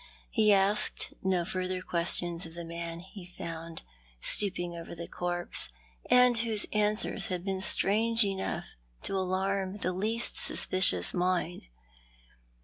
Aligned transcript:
He 0.31 0.51
asked 0.51 1.13
no 1.21 1.45
further 1.45 1.79
questions 1.83 2.47
of 2.47 2.55
the 2.55 2.65
man 2.65 3.01
he 3.01 3.25
had 3.25 3.35
found 3.35 3.83
stooping 4.19 4.75
over 4.75 4.95
the 4.95 5.07
corpse, 5.07 5.69
and 6.09 6.35
whose 6.39 6.65
answers 6.73 7.27
had 7.27 7.45
been 7.45 7.61
strange 7.61 8.21
"What 8.23 8.23
do 8.23 8.27
yo2t 8.33 8.37
know 8.37 8.43
about 8.57 8.61
this?" 8.61 8.65
m 8.65 8.65
enougli 8.65 9.03
to 9.03 9.15
alarm 9.19 9.75
the 9.75 9.93
least 9.93 10.35
suspicious 10.37 11.13
mind. 11.13 11.67